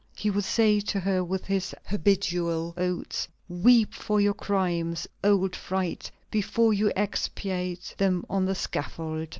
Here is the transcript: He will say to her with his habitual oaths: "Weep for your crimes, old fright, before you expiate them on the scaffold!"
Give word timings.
He 0.15 0.31
will 0.31 0.41
say 0.41 0.79
to 0.79 0.99
her 1.01 1.23
with 1.23 1.45
his 1.45 1.75
habitual 1.85 2.73
oaths: 2.75 3.27
"Weep 3.47 3.93
for 3.93 4.19
your 4.19 4.33
crimes, 4.33 5.05
old 5.23 5.55
fright, 5.55 6.09
before 6.31 6.73
you 6.73 6.91
expiate 6.95 7.93
them 7.99 8.25
on 8.27 8.45
the 8.45 8.55
scaffold!" 8.55 9.27